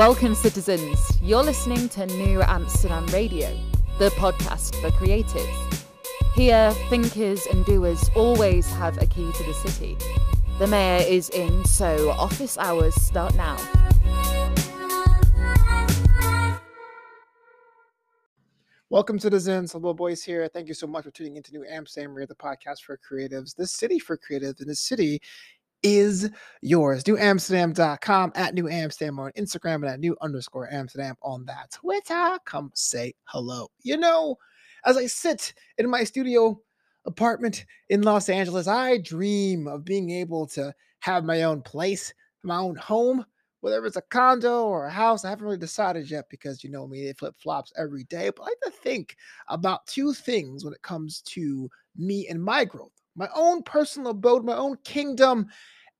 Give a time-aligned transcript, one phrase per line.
[0.00, 0.98] Welcome, citizens.
[1.22, 3.54] You're listening to New Amsterdam Radio,
[3.98, 5.84] the podcast for creatives.
[6.34, 9.98] Here, thinkers and doers always have a key to the city.
[10.58, 13.58] The mayor is in, so office hours start now.
[18.88, 19.72] Welcome, citizens.
[19.72, 20.48] Hello, boys here.
[20.48, 23.66] Thank you so much for tuning into New Amsterdam Radio, the podcast for creatives, the
[23.66, 25.20] city for creatives, and the city
[25.82, 26.30] is
[26.62, 27.04] yours.
[27.04, 32.38] KnewAmsterdam.com at New Amsterdam on Instagram and at New underscore Amsterdam on that Twitter.
[32.44, 33.68] Come say hello.
[33.82, 34.36] You know,
[34.84, 36.60] as I sit in my studio
[37.06, 42.56] apartment in Los Angeles, I dream of being able to have my own place, my
[42.56, 43.24] own home,
[43.60, 45.24] whether it's a condo or a house.
[45.24, 48.30] I haven't really decided yet because you know me, it flip flops every day.
[48.34, 49.16] But I like to think
[49.48, 54.44] about two things when it comes to me and my growth my own personal abode,
[54.44, 55.46] my own kingdom,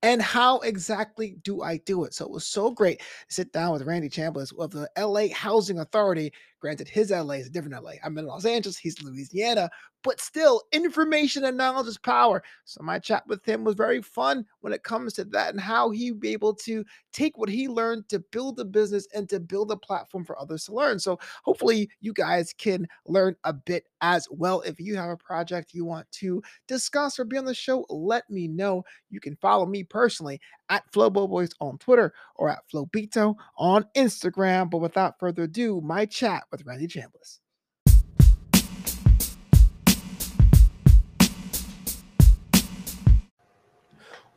[0.03, 2.15] and how exactly do I do it?
[2.15, 5.79] So it was so great to sit down with Randy Chambliss of the LA Housing
[5.81, 6.33] Authority.
[6.61, 7.93] Granted, his LA is a different LA.
[8.03, 9.69] I'm in Los Angeles, he's Louisiana,
[10.03, 12.43] but still, information and knowledge is power.
[12.65, 15.91] So my chat with him was very fun when it comes to that and how
[15.91, 19.71] he be able to take what he learned to build a business and to build
[19.71, 20.99] a platform for others to learn.
[20.99, 24.61] So hopefully you guys can learn a bit as well.
[24.63, 28.29] If you have a project you want to discuss or be on the show, let
[28.31, 28.85] me know.
[29.11, 30.41] You can follow me personally
[30.71, 34.71] at Flobo Boys on Twitter or at Flobito on Instagram.
[34.71, 37.40] But without further ado, my chat with Randy Chambliss.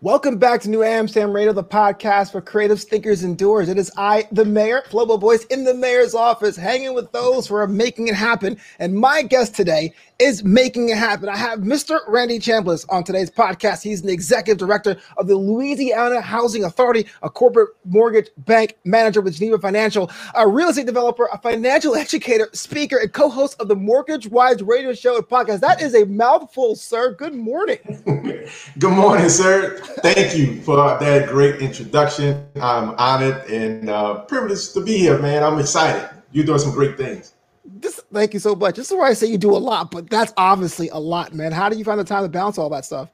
[0.04, 3.70] Welcome back to New Amsterdam Radio, the podcast for creatives, thinkers, and doers.
[3.70, 7.56] It is I, the mayor, Flobo Boys, in the mayor's office, hanging with those who
[7.56, 8.58] are making it happen.
[8.80, 11.30] And my guest today is making it happen.
[11.30, 12.00] I have Mr.
[12.08, 13.82] Randy Chambliss on today's podcast.
[13.82, 19.36] He's the executive director of the Louisiana Housing Authority, a corporate mortgage bank manager with
[19.36, 24.28] Geneva Financial, a real estate developer, a financial educator, speaker, and co-host of the Mortgage
[24.28, 25.62] Wise radio show and podcast.
[25.62, 27.14] That is a mouthful, sir.
[27.14, 27.80] Good morning.
[28.80, 29.82] Good morning, sir.
[30.02, 32.46] Thank you for that great introduction.
[32.56, 35.44] I'm honored and uh, privileged to be here, man.
[35.44, 36.10] I'm excited.
[36.32, 37.34] You're doing some great things.
[37.66, 38.76] This, thank you so much.
[38.76, 41.52] This is where I say you do a lot, but that's obviously a lot, man.
[41.52, 43.10] How do you find the time to balance all that stuff?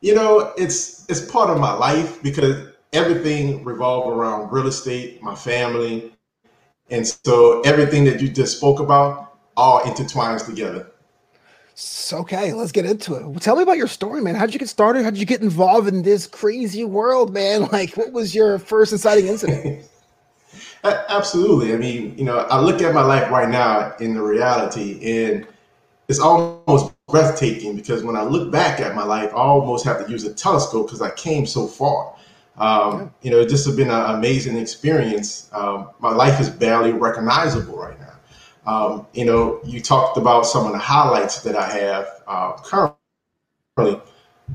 [0.00, 5.34] You know, it's it's part of my life because everything revolves around real estate, my
[5.34, 6.12] family,
[6.90, 10.90] and so everything that you just spoke about all intertwines together.
[11.74, 13.40] So, okay, let's get into it.
[13.40, 14.34] Tell me about your story, man.
[14.34, 15.04] How'd you get started?
[15.04, 17.62] How'd you get involved in this crazy world, man?
[17.72, 19.86] Like, what was your first inciting incident?
[20.84, 21.72] Absolutely.
[21.72, 25.46] I mean, you know, I look at my life right now in the reality, and
[26.08, 30.10] it's almost breathtaking because when I look back at my life, I almost have to
[30.10, 32.14] use a telescope because I came so far.
[32.58, 33.08] Um, yeah.
[33.22, 35.48] You know, it just has been an amazing experience.
[35.52, 38.01] Um, my life is barely recognizable right now.
[38.66, 44.00] Um, you know, you talked about some of the highlights that I have uh, currently,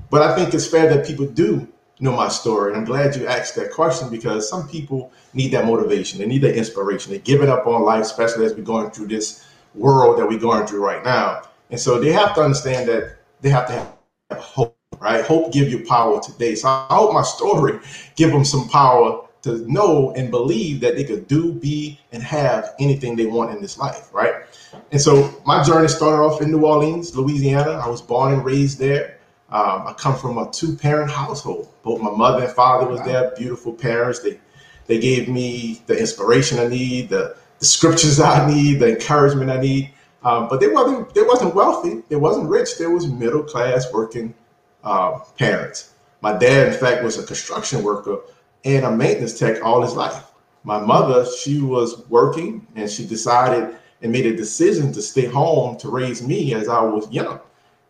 [0.10, 1.68] but I think it's fair that people do
[2.00, 2.72] know my story.
[2.72, 6.20] And I'm glad you asked that question because some people need that motivation.
[6.20, 7.12] They need that inspiration.
[7.12, 9.46] They're giving up on life, especially as we're going through this
[9.76, 11.44] world that we're going through right now.
[11.70, 15.24] And so they have to understand that they have to have hope, right?
[15.26, 16.56] Hope give you power today.
[16.56, 17.80] So I hope my story
[18.16, 22.74] give them some power to know and believe that they could do, be, and have
[22.80, 24.36] anything they want in this life, right?
[24.92, 27.72] And so my journey started off in New Orleans, Louisiana.
[27.72, 29.18] I was born and raised there.
[29.50, 31.70] Um, I come from a two-parent household.
[31.84, 33.06] Both my mother and father was wow.
[33.06, 34.20] there, beautiful parents.
[34.20, 34.40] They
[34.88, 39.60] they gave me the inspiration I need, the, the scriptures I need, the encouragement I
[39.60, 39.92] need.
[40.24, 42.04] Um, but they wasn't they wasn't wealthy.
[42.10, 42.78] They wasn't rich.
[42.78, 44.34] They was middle class working
[44.84, 45.94] uh, parents.
[46.22, 48.20] My dad, in fact, was a construction worker
[48.66, 50.24] and a maintenance tech all his life.
[50.64, 55.78] My mother, she was working and she decided and made a decision to stay home
[55.78, 57.40] to raise me as I was young.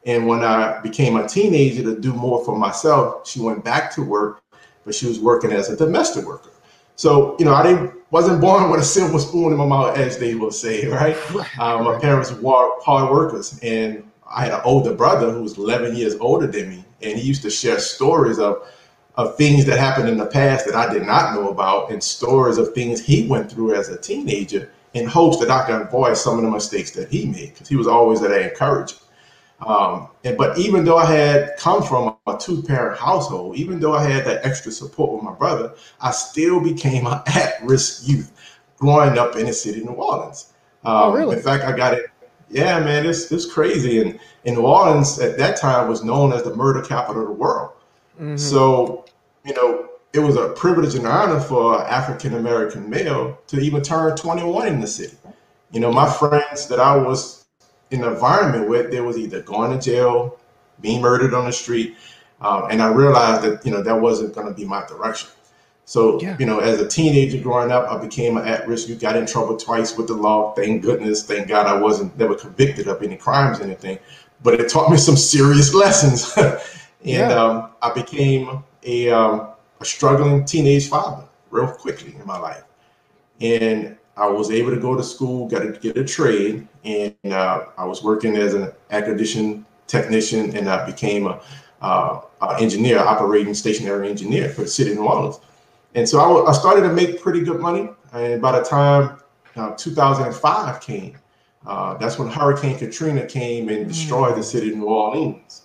[0.05, 4.01] And when I became a teenager to do more for myself, she went back to
[4.01, 4.41] work,
[4.85, 6.51] but she was working as a domestic worker.
[6.95, 10.17] So, you know, I didn't wasn't born with a silver spoon in my mouth, as
[10.17, 11.17] they will say, right?
[11.59, 15.95] Uh, my parents were hard workers, and I had an older brother who was 11
[15.95, 18.65] years older than me, and he used to share stories of
[19.17, 22.57] of things that happened in the past that I did not know about and stories
[22.57, 26.37] of things he went through as a teenager in hopes that I can avoid some
[26.37, 28.95] of the mistakes that he made because he was always that encourager.
[29.59, 34.07] Um, and but even though I had come from a two-parent household, even though I
[34.07, 38.31] had that extra support with my brother, I still became an at-risk youth
[38.77, 40.53] growing up in the city of New Orleans.
[40.83, 41.37] Um, oh, really?
[41.37, 42.05] In fact, I got it.
[42.49, 43.99] Yeah, man, it's it's crazy.
[43.99, 47.33] And in New Orleans at that time was known as the murder capital of the
[47.33, 47.71] world.
[48.19, 48.37] Mm-hmm.
[48.37, 49.05] So,
[49.45, 53.81] you know, it was a privilege and honor for an African American male to even
[53.81, 55.17] turn 21 in the city.
[55.71, 57.45] You know, my friends that I was
[57.91, 60.39] in the environment with, they was either going to jail,
[60.81, 61.95] being murdered on the street,
[62.41, 65.29] um, and I realized that you know that wasn't going to be my direction.
[65.85, 66.35] So yeah.
[66.39, 68.89] you know, as a teenager growing up, I became an at-risk.
[68.89, 70.53] You got in trouble twice with the law.
[70.53, 73.99] Thank goodness, thank God, I wasn't never convicted of any crimes or anything.
[74.43, 76.59] But it taught me some serious lessons, and
[77.03, 77.29] yeah.
[77.29, 82.63] um, I became a um, a struggling teenage father real quickly in my life,
[83.41, 87.65] and I was able to go to school, got to get a trade, and uh,
[87.77, 91.41] I was working as an acquisition technician, and I became a
[91.81, 95.39] uh, uh, engineer, operating stationary engineer for the city of New Orleans.
[95.95, 97.89] And so I, I started to make pretty good money.
[98.13, 99.19] And by the time
[99.55, 101.17] uh, 2005 came,
[101.65, 105.63] uh, that's when Hurricane Katrina came and destroyed the city of New Orleans.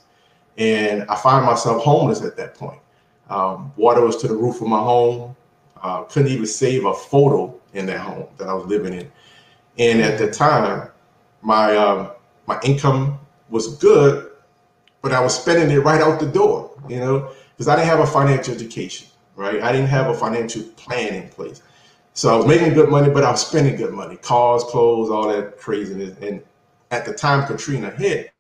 [0.58, 2.80] And I find myself homeless at that point.
[3.30, 5.34] Um, water was to the roof of my home.
[5.82, 9.10] Uh, couldn't even save a photo in that home that I was living in.
[9.78, 10.88] And at the time,
[11.40, 12.12] my um,
[12.46, 13.18] my income
[13.50, 14.30] was good,
[15.00, 18.00] but I was spending it right out the door, you know, because I didn't have
[18.00, 19.62] a financial education, right?
[19.62, 21.62] I didn't have a financial plan in place.
[22.14, 25.28] So I was making good money, but I was spending good money, cars, clothes, all
[25.28, 26.16] that craziness.
[26.20, 26.42] And
[26.90, 28.31] at the time Katrina hit,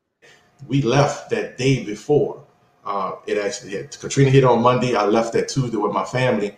[0.68, 2.44] we left that day before.
[2.84, 3.98] Uh, it actually hit.
[4.00, 4.96] Katrina hit on Monday.
[4.96, 6.56] I left that Tuesday with my family,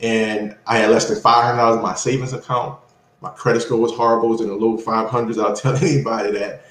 [0.00, 2.78] and I had less than five hundred dollars in my savings account.
[3.22, 4.28] My credit score was horrible.
[4.30, 5.38] It was in the low five hundreds.
[5.38, 6.64] I'll tell anybody that.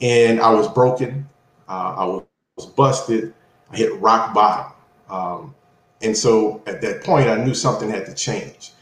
[0.00, 1.28] And I was broken.
[1.68, 2.04] Uh, I
[2.56, 3.34] was busted.
[3.72, 4.72] I hit rock bottom.
[5.10, 5.54] Um,
[6.02, 8.72] and so at that point, I knew something had to change.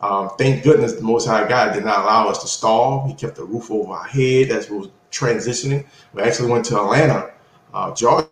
[0.00, 3.06] Um, thank goodness the Most High God did not allow us to stall.
[3.06, 5.86] He kept the roof over our head That's what were transitioning.
[6.12, 7.30] We actually went to Atlanta,
[7.72, 8.28] uh, Georgia,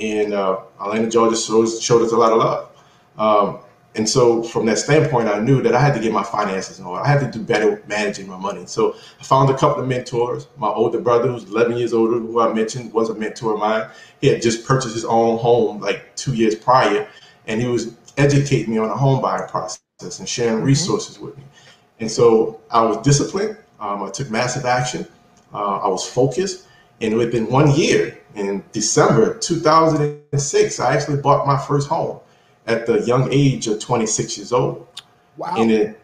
[0.00, 2.70] and uh, Atlanta, Georgia showed, showed us a lot of love.
[3.18, 3.58] Um,
[3.96, 6.84] and so from that standpoint, I knew that I had to get my finances in
[6.84, 7.04] order.
[7.04, 8.66] I had to do better managing my money.
[8.66, 10.48] So I found a couple of mentors.
[10.56, 13.88] My older brother, who's 11 years older, who I mentioned was a mentor of mine.
[14.20, 17.06] He had just purchased his own home like two years prior,
[17.46, 19.80] and he was educating me on the home buying process
[20.18, 20.66] and sharing mm-hmm.
[20.66, 21.44] resources with me.
[22.00, 23.56] And so I was disciplined.
[23.78, 25.06] Um, I took massive action.
[25.54, 26.66] Uh, I was focused.
[27.00, 32.20] And within one year, in December 2006, I actually bought my first home
[32.66, 34.86] at the young age of 26 years old.
[35.36, 35.54] Wow.
[35.56, 36.00] And it,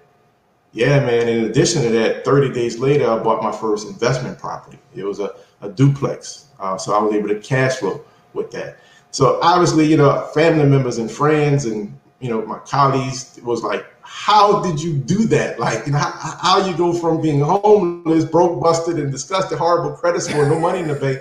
[0.72, 1.28] yeah, man.
[1.28, 4.78] In addition to that, 30 days later, I bought my first investment property.
[4.94, 6.46] It was a, a duplex.
[6.58, 8.02] Uh, so I was able to cash flow
[8.34, 8.78] with that.
[9.10, 13.84] So obviously, you know, family members and friends and, you know, my colleagues was like,
[14.12, 15.60] how did you do that?
[15.60, 19.92] Like, you know, how, how you go from being homeless, broke, busted, and disgusted, horrible
[19.92, 21.20] credit score, no money in the bank,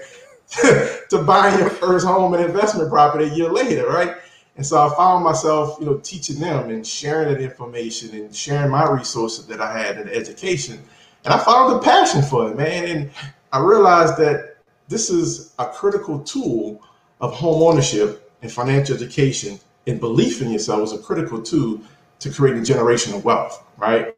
[1.10, 4.16] to buying your first home and investment property a year later, right?
[4.58, 8.72] And so I found myself, you know, teaching them and sharing that information and sharing
[8.72, 10.80] my resources that I had in education.
[11.26, 12.88] And I found a passion for it, man.
[12.88, 13.12] And
[13.54, 14.58] I realized that
[14.88, 16.82] this is a critical tool
[17.22, 21.80] of home ownership and financial education and belief in yourself is a critical tool
[22.20, 24.16] to create creating generational wealth, right?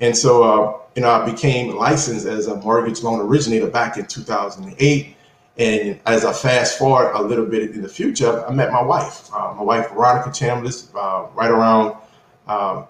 [0.00, 4.06] And so, uh, you know, I became licensed as a mortgage loan originator back in
[4.06, 5.16] 2008.
[5.58, 9.28] And as I fast forward a little bit in the future, I met my wife,
[9.34, 11.96] uh, my wife Veronica Chambliss, uh, right around.
[12.46, 12.84] Uh,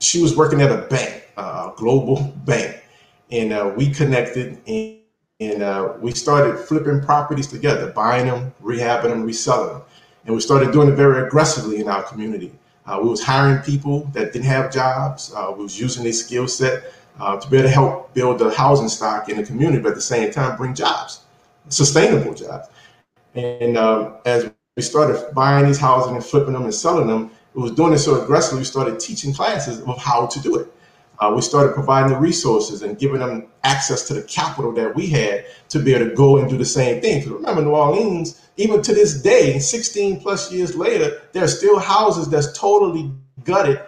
[0.00, 2.82] she was working at a bank, a global bank,
[3.30, 4.98] and uh, we connected and,
[5.40, 9.82] and uh, we started flipping properties together, buying them, rehabbing them, reselling them,
[10.26, 12.52] and we started doing it very aggressively in our community.
[12.86, 15.32] Uh, we was hiring people that didn't have jobs.
[15.56, 18.88] we was using their skill set uh, to be able to help build the housing
[18.88, 21.20] stock in the community, but at the same time bring jobs,
[21.68, 22.68] sustainable jobs.
[23.34, 27.62] And um, as we started buying these houses and flipping them and selling them, we
[27.62, 28.60] was doing it so aggressively.
[28.60, 30.68] We started teaching classes of how to do it.
[31.20, 35.06] Uh, we started providing the resources and giving them access to the capital that we
[35.06, 37.20] had to be able to go and do the same thing.
[37.20, 41.78] Because remember, New Orleans, even to this day, 16 plus years later, there are still
[41.78, 43.12] houses that's totally
[43.44, 43.80] gutted,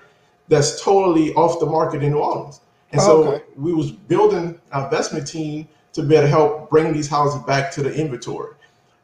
[0.48, 2.60] that's totally off the market in New Orleans.
[2.92, 3.44] And so okay.
[3.56, 7.72] we was building our investment team to be able to help bring these houses back
[7.72, 8.54] to the inventory.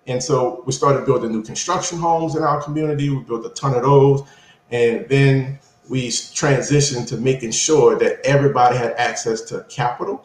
[0.06, 3.08] And so we started building new construction homes in our community.
[3.08, 4.22] We built a ton of those.
[4.70, 10.24] And then we transitioned to making sure that everybody had access to capital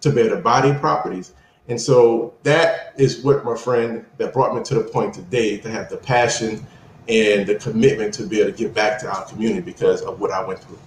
[0.00, 1.32] to be able to buy their properties.
[1.68, 5.70] And so that is what my friend that brought me to the point today to
[5.70, 6.66] have the passion
[7.08, 10.30] and the commitment to be able to give back to our community because of what
[10.30, 10.78] I went through.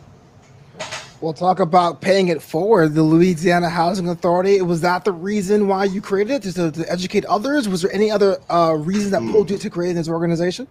[1.21, 2.95] We'll talk about paying it forward.
[2.95, 4.59] The Louisiana Housing Authority.
[4.63, 7.69] Was that the reason why you created it, just to, to educate others?
[7.69, 10.67] Was there any other uh, reason that pulled you to create this organization?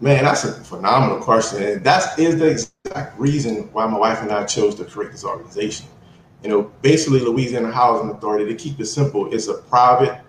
[0.00, 1.62] Man, that's a phenomenal question.
[1.64, 5.24] And that is the exact reason why my wife and I chose to create this
[5.24, 5.86] organization.
[6.44, 10.20] You know, basically, Louisiana Housing Authority, to keep it simple, is a private,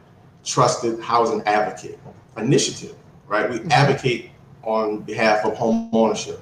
[0.45, 1.99] trusted housing advocate
[2.37, 2.95] initiative,
[3.27, 3.49] right?
[3.49, 3.71] We mm-hmm.
[3.71, 4.31] advocate
[4.63, 6.41] on behalf of home ownership.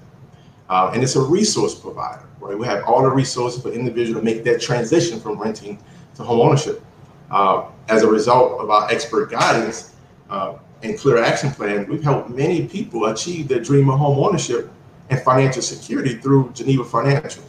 [0.70, 2.56] Uh, and it's a resource provider, right?
[2.58, 5.80] We have all the resources for individual to make that transition from renting
[6.16, 6.84] to home ownership.
[7.32, 9.96] Uh, as a result of our expert guidance
[10.30, 10.54] uh,
[10.84, 14.72] and clear action plan, we've helped many people achieve their dream of home ownership
[15.10, 17.44] and financial security through Geneva Financial.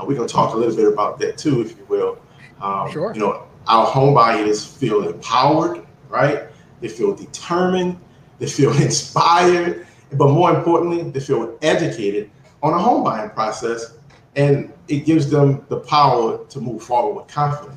[0.00, 2.18] Uh, we're going to talk a little bit about that too, if you will.
[2.60, 3.12] Um, sure.
[3.14, 6.44] You know, our home buyers feel empowered, right?
[6.80, 7.98] They feel determined,
[8.38, 12.30] they feel inspired, but more importantly, they feel educated
[12.62, 13.94] on a home buying process,
[14.36, 17.76] and it gives them the power to move forward with confidence.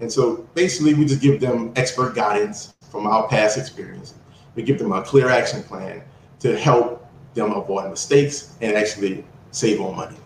[0.00, 4.14] And so basically, we just give them expert guidance from our past experience.
[4.54, 6.02] We give them a clear action plan
[6.40, 10.16] to help them avoid mistakes and actually save on money.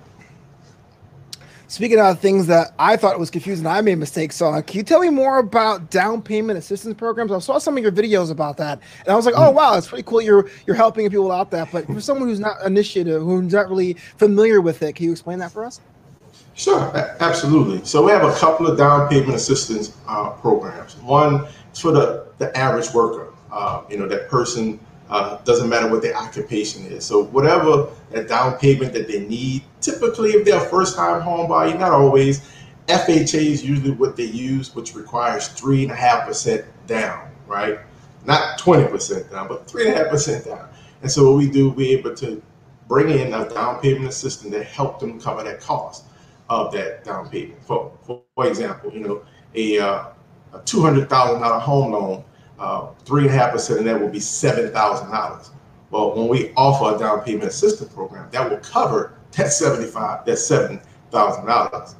[1.71, 4.63] Speaking of things that I thought was confusing, I made mistakes on.
[4.63, 7.31] Can you tell me more about down payment assistance programs?
[7.31, 9.87] I saw some of your videos about that, and I was like, "Oh wow, it's
[9.87, 10.23] pretty cool.
[10.23, 13.95] You're you're helping people out there." But for someone who's not initiated, who's not really
[14.17, 15.83] familiar with it, can you explain that for us?
[16.55, 17.85] Sure, absolutely.
[17.85, 20.97] So we have a couple of down payment assistance uh, programs.
[20.97, 23.35] One is for the the average worker.
[23.53, 27.05] Uh, you know, that person uh, doesn't matter what their occupation is.
[27.05, 31.49] So whatever that down payment that they need, typically if they're a first time home
[31.49, 32.49] buyer, not always,
[32.89, 37.79] FHA is usually what they use, which requires three and a half percent down, right?
[38.25, 40.69] Not 20% down, but three and a half percent down.
[41.03, 42.43] And so what we do, we're able to
[42.89, 46.05] bring in a down payment assistant to help them cover that cost
[46.49, 47.63] of that down payment.
[47.63, 49.23] For, for, example, you know,
[49.55, 50.05] a, uh,
[50.55, 52.25] a $200,000 home loan
[53.05, 55.51] three and a half percent of that will be seven thousand dollars.
[55.91, 60.37] Well, when we offer a down payment assistance program, that will cover that seventy-five, that
[60.37, 61.95] seven thousand dollars.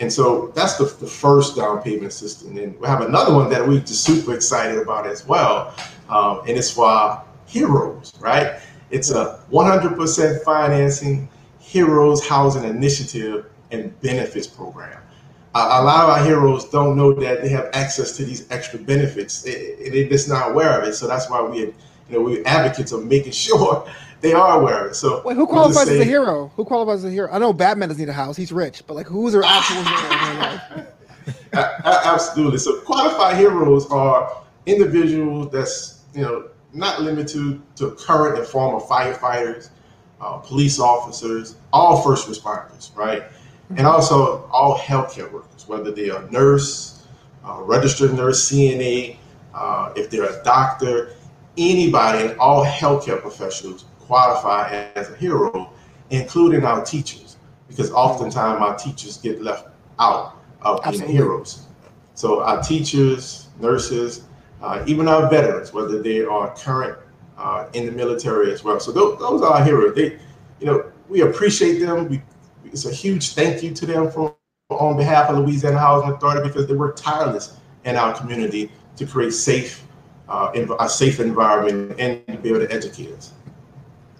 [0.00, 2.58] And so that's the, the first down payment assistance.
[2.58, 5.74] And we have another one that we're just super excited about as well.
[6.08, 8.60] Um, and it's for heroes, right?
[8.90, 11.28] It's a 100% financing
[11.60, 15.00] heroes housing initiative and benefits program
[15.54, 19.42] a lot of our heroes don't know that they have access to these extra benefits.
[19.42, 20.94] They're just not aware of it.
[20.94, 21.74] So that's why we, you
[22.08, 23.86] know, we're advocates of making sure
[24.22, 24.94] they are aware of it.
[24.94, 26.50] So wait, who qualifies as a hero?
[26.56, 27.28] Who qualifies as a hero?
[27.30, 28.82] I know Batman doesn't need a house; he's rich.
[28.86, 30.86] But like, who's their actual hero
[31.52, 32.58] Absolutely.
[32.58, 39.68] So qualified heroes are individuals that's you know not limited to current and former firefighters,
[40.20, 43.24] uh, police officers, all first responders, right?
[43.76, 47.06] And also all healthcare workers, whether they are nurse,
[47.44, 49.16] uh, registered nurse, CNA,
[49.54, 51.14] uh, if they're a doctor,
[51.56, 55.72] anybody and all healthcare professionals qualify as a hero,
[56.10, 57.36] including our teachers,
[57.68, 61.06] because oftentimes our teachers get left out of Absolutely.
[61.06, 61.66] being heroes.
[62.14, 64.24] So our teachers, nurses,
[64.62, 66.98] uh, even our veterans, whether they are current
[67.36, 68.78] uh, in the military as well.
[68.78, 69.94] So those, those are our heroes.
[69.94, 70.18] They,
[70.60, 72.08] you know, we appreciate them.
[72.08, 72.22] We
[72.72, 74.34] it's a huge thank you to them for
[74.70, 79.32] on behalf of Louisiana Housing Authority because they work tireless in our community to create
[79.32, 79.86] safe,
[80.28, 80.50] uh,
[80.80, 83.32] a safe environment and to be able to educate us.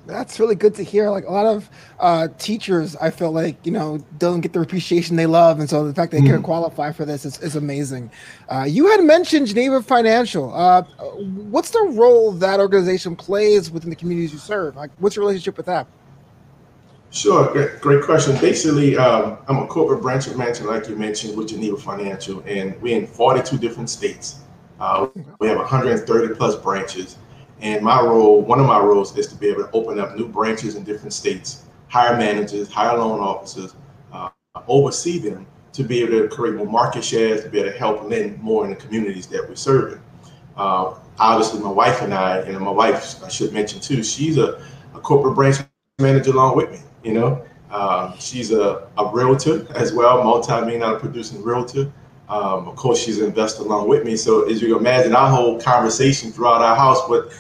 [0.04, 1.11] That's really good to hear.
[1.11, 5.14] Like a lot of uh, teachers, I feel like you know don't get the appreciation
[5.14, 6.26] they love, and so the fact they mm.
[6.26, 8.11] can qualify for this is, is amazing.
[8.49, 10.52] Uh, you had mentioned Geneva Financial.
[10.52, 14.75] Uh, what's the role that organization plays within the communities you serve?
[14.75, 15.87] Like, what's your relationship with that?
[17.12, 18.35] Sure, great, great question.
[18.40, 22.97] Basically, um, I'm a corporate branch manager, like you mentioned, with Geneva Financial, and we're
[22.97, 24.40] in 42 different states.
[24.81, 27.19] Uh, we have 130 plus branches,
[27.61, 30.26] and my role, one of my roles, is to be able to open up new
[30.26, 33.75] branches in different states, hire managers, hire loan officers,
[34.14, 34.31] uh,
[34.66, 38.09] oversee them to be able to create more market shares, to be able to help
[38.09, 40.00] lend more in the communities that we're serving.
[40.57, 44.64] Uh, obviously, my wife and I, and my wife, I should mention too, she's a,
[44.95, 45.59] a corporate branch
[45.99, 46.81] manager along with me.
[47.04, 51.92] You know, um, she's a, a realtor as well, multi-million producing realtor.
[52.28, 54.16] Um, of course, she's an investor along with me.
[54.16, 57.32] So as you can imagine, our whole conversation throughout our house, but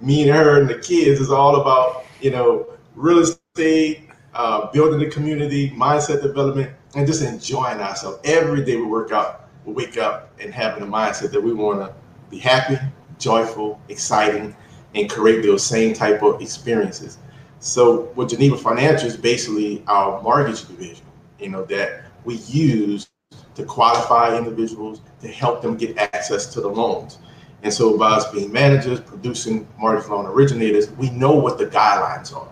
[0.00, 4.98] me and her and the kids is all about, you know, real estate, uh, building
[4.98, 8.18] the community, mindset development, and just enjoying ourselves.
[8.24, 11.80] Every day we work out, we wake up and having a mindset that we want
[11.80, 11.94] to
[12.30, 12.78] be happy,
[13.18, 14.56] joyful, exciting,
[14.94, 17.18] and create those same type of experiences.
[17.60, 21.04] So what Geneva Financial is basically our mortgage division,
[21.38, 23.10] you know, that we use
[23.54, 27.18] to qualify individuals to help them get access to the loans.
[27.62, 32.34] And so by us being managers, producing mortgage loan originators, we know what the guidelines
[32.34, 32.48] are.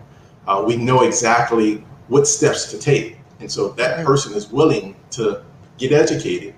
[0.46, 3.18] Uh, we know exactly what steps to take.
[3.40, 5.42] And so if that person is willing to
[5.78, 6.54] get educated,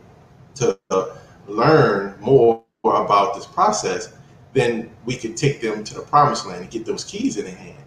[0.56, 0.76] to
[1.46, 4.12] learn more about this process,
[4.54, 7.54] then we can take them to the promised land and get those keys in their
[7.54, 7.84] hand.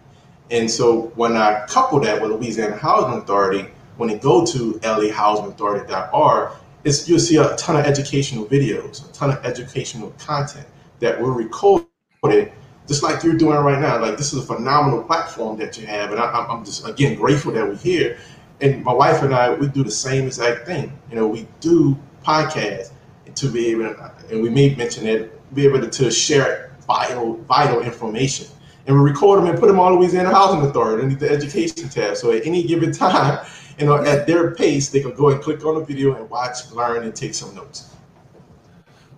[0.50, 6.52] And so when I couple that with Louisiana Housing Authority, when you go to lahousingauthority.org,
[6.84, 10.66] it's, you'll see a ton of educational videos, a ton of educational content
[11.00, 12.52] that were recorded
[12.86, 14.00] just like you're doing right now.
[14.00, 17.52] Like this is a phenomenal platform that you have, and I, am just again grateful
[17.52, 18.18] that we're here.
[18.60, 20.92] And my wife and I, we do the same exact thing.
[21.10, 22.90] You know, we do podcasts
[23.34, 27.36] to be able, to, and we may mention it, be able to, to share vital
[27.44, 28.46] vital information.
[28.86, 31.88] And we record them and put them all on Louisiana Housing Authority underneath the education
[31.88, 32.16] tab.
[32.16, 33.44] So at any given time,
[33.78, 36.70] you know, at their pace, they can go and click on the video and watch,
[36.72, 37.94] learn, and take some notes.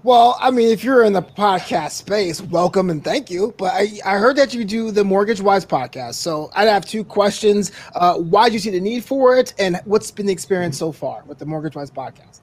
[0.07, 3.53] Well, I mean, if you're in the podcast space, welcome and thank you.
[3.59, 6.15] But I, I heard that you do the Mortgage Wise podcast.
[6.15, 7.73] So I'd have two questions.
[7.93, 9.53] Uh, why do you see the need for it?
[9.59, 12.43] And what's been the experience so far with the Mortgage Wise podcast?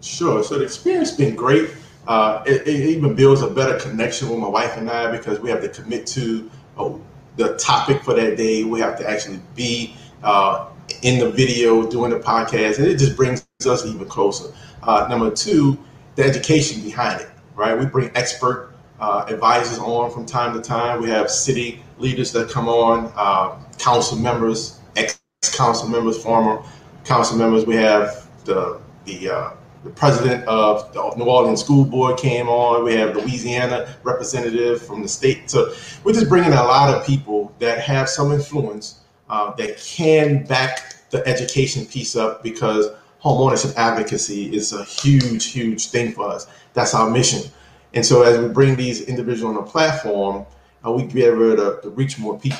[0.00, 0.42] Sure.
[0.42, 1.70] So the experience has been great.
[2.06, 5.48] Uh, it, it, even builds a better connection with my wife and I because we
[5.50, 6.92] have to commit to uh,
[7.36, 8.64] the topic for that day.
[8.64, 10.68] We have to actually be uh,
[11.02, 14.52] in the video doing the podcast, and it just brings us even closer.
[14.82, 15.78] Uh, number two,
[16.16, 17.78] the education behind it, right?
[17.78, 21.00] We bring expert uh, advisors on from time to time.
[21.02, 25.20] We have city leaders that come on, uh, council members, ex
[25.52, 26.62] council members, former
[27.04, 27.66] council members.
[27.66, 29.50] We have the the uh,
[29.84, 32.84] the president of the New Orleans School Board came on.
[32.84, 35.50] We have Louisiana representative from the state.
[35.50, 40.44] So we're just bringing a lot of people that have some influence uh, that can
[40.44, 42.88] back the education piece up because
[43.22, 46.46] homeownership advocacy is a huge, huge thing for us.
[46.72, 47.50] That's our mission.
[47.92, 50.46] And so as we bring these individuals on the platform,
[50.84, 52.58] uh, we be able to, to, reach more people.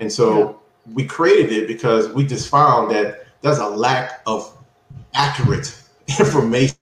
[0.00, 0.52] And so yeah.
[0.94, 4.52] we created it because we just found that there's a lack of
[5.14, 5.74] accurate
[6.08, 6.76] information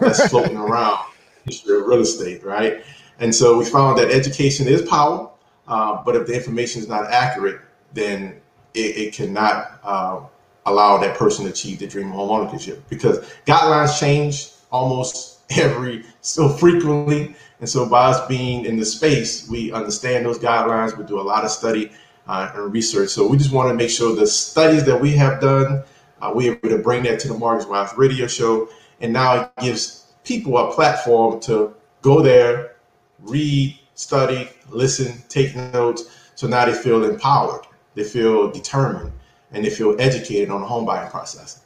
[0.00, 1.04] that's floating around
[1.46, 2.82] in real estate, right?
[3.18, 5.30] And so we found that education is power,
[5.68, 7.60] uh, but if the information is not accurate,
[7.92, 8.40] then
[8.74, 10.20] it, it cannot uh,
[10.66, 16.04] allow that person to achieve the dream of home ownership because guidelines change almost every
[16.20, 17.34] so frequently.
[17.60, 20.96] And so by us being in the space, we understand those guidelines.
[20.96, 21.92] We do a lot of study
[22.26, 23.10] uh, and research.
[23.10, 25.84] So we just want to make sure the studies that we have done,
[26.22, 28.68] uh, we're able to bring that to the Mortgage Wise radio show.
[29.00, 32.76] And now it gives people a platform to go there,
[33.20, 36.04] read, study, listen, take notes.
[36.36, 37.66] So now they feel empowered.
[37.94, 39.12] They feel determined
[39.50, 41.64] and they feel educated on the home buying process.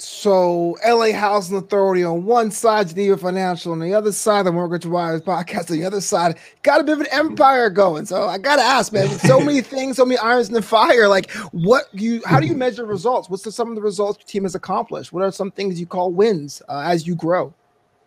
[0.00, 4.86] So LA Housing Authority on one side, Geneva Financial on the other side, the Mortgage
[4.86, 8.06] Wise podcast on the other side, got a bit of an empire going.
[8.06, 11.08] So I gotta ask, man, with so many things, so many irons in the fire,
[11.08, 13.28] like what you how do you measure results?
[13.28, 15.12] What's the, some of the results your team has accomplished?
[15.12, 17.52] What are some things you call wins uh, as you grow?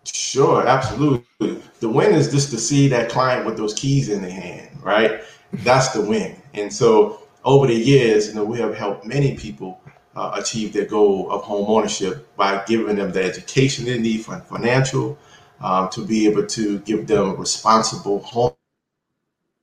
[0.05, 1.61] Sure, absolutely.
[1.79, 5.21] The win is just to see that client with those keys in their hand, right?
[5.51, 6.41] That's the win.
[6.53, 9.81] And so over the years, you know, we have helped many people
[10.15, 14.39] uh, achieve their goal of home ownership by giving them the education they need for
[14.41, 15.17] financial,
[15.61, 18.53] um, to be able to give them responsible home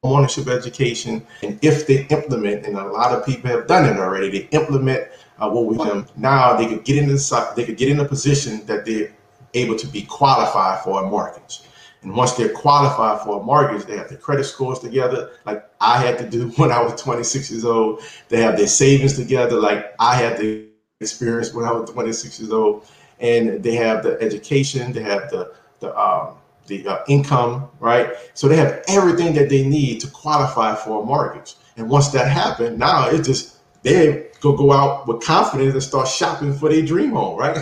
[0.03, 1.27] ownership education.
[1.43, 5.09] And if they implement, and a lot of people have done it already, they implement
[5.39, 8.05] uh, what we them now they could get in the they could get in a
[8.05, 9.13] position that they're
[9.55, 11.61] able to be qualified for a mortgage.
[12.03, 15.99] And once they're qualified for a mortgage, they have their credit scores together, like I
[15.99, 18.03] had to do when I was 26 years old.
[18.29, 20.69] They have their savings together, like I had to
[21.01, 22.87] experience when I was 26 years old.
[23.21, 26.35] And they have the education, they have the the um,
[26.67, 28.13] the uh, income, right?
[28.35, 31.57] So they have everything that they need to qualify for a mortgage.
[31.77, 36.09] And once that happened, now it just they go go out with confidence and start
[36.09, 37.59] shopping for their dream home, right?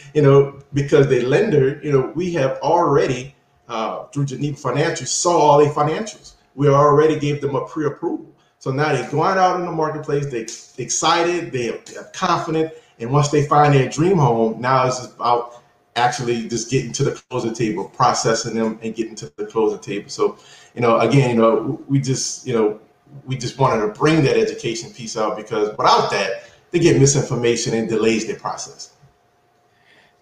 [0.14, 3.34] you know, because the lender, you know, we have already
[3.70, 6.34] uh, through Geneva Financial saw all their financials.
[6.54, 8.26] We already gave them a pre-approval.
[8.58, 10.26] So now they're going out in the marketplace.
[10.26, 11.52] They are excited.
[11.52, 12.74] They are confident.
[12.98, 15.62] And once they find their dream home, now it's about
[15.96, 20.10] actually just getting to the closing table, processing them, and getting to the closing table.
[20.10, 20.36] So,
[20.74, 22.80] you know, again, you know, we just, you know,
[23.24, 27.74] we just wanted to bring that education piece out because without that, they get misinformation
[27.74, 28.94] and delays their process.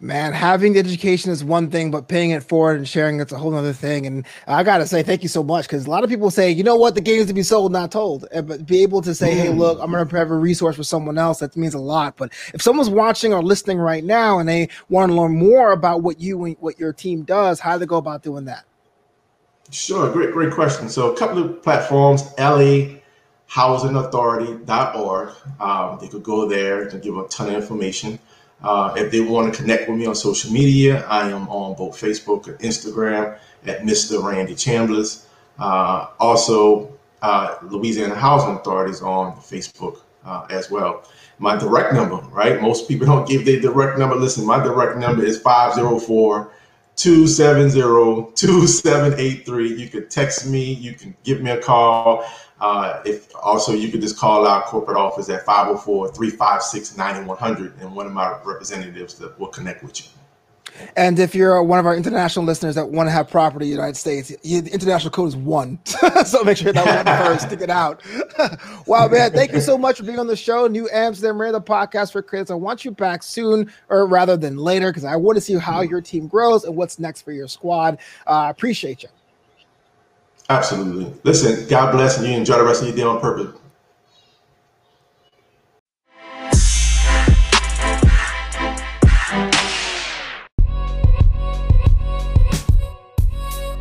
[0.01, 3.39] Man, having the education is one thing, but paying it forward and sharing it's a
[3.39, 4.07] whole other thing.
[4.07, 6.63] And I gotta say, thank you so much because a lot of people say, you
[6.63, 8.25] know what, the game is to be sold, not told.
[8.33, 11.41] But be able to say, hey, look, I'm gonna have a resource for someone else.
[11.41, 12.17] That means a lot.
[12.17, 16.03] But if someone's watching or listening right now and they want to learn more about
[16.03, 18.67] what you and what your team does, how do they go about doing that?
[19.73, 20.89] Sure, great, great question.
[20.89, 25.31] So a couple of platforms, lahousingauthority.org.
[25.61, 28.21] Um, they could go there and give a ton of information.
[28.63, 32.01] Uh, if they want to connect with me on social media, I am on both
[32.01, 34.23] Facebook and Instagram at Mr.
[34.23, 35.25] Randy Chambliss.
[35.59, 36.93] Uh, also,
[37.23, 41.05] uh, Louisiana Housing Authority is on Facebook uh, as well.
[41.39, 42.61] My direct number, right?
[42.61, 44.17] Most people don't give their direct number.
[44.17, 46.51] Listen, my direct number is 504
[46.99, 49.75] 270 2783.
[49.75, 52.25] You could text me, you can give me a call.
[52.61, 58.13] Uh, if also you could just call our corporate office at 504-356-9100 and one of
[58.13, 60.07] my representatives that will connect with you.
[60.97, 63.77] And if you're one of our international listeners that want to have property in the
[63.77, 65.79] United States, the international code is one.
[66.25, 68.03] so make sure that one first to get out.
[68.87, 69.33] wow, man.
[69.33, 70.67] Thank you so much for being on the show.
[70.67, 72.51] New Amsterdam Radio, the podcast for creators.
[72.51, 75.81] I want you back soon, or rather than later, because I want to see how
[75.83, 77.99] your team grows and what's next for your squad.
[78.27, 79.09] Uh, I uh, appreciate you.
[80.49, 81.13] Absolutely.
[81.25, 83.55] Listen, God bless and you enjoy the rest of your day on purpose.